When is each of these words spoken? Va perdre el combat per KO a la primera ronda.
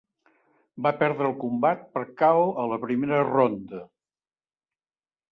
Va 0.85 0.91
perdre 1.01 1.25
el 1.31 1.35
combat 1.43 1.83
per 1.97 2.01
KO 2.21 2.47
a 2.63 2.65
la 2.71 2.79
primera 2.85 3.19
ronda. 3.27 3.83